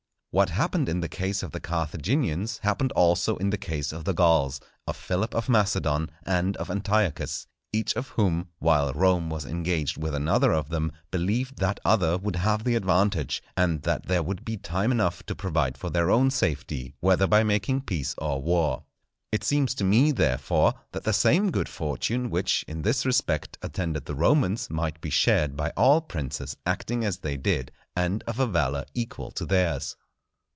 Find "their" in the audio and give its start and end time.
15.89-16.09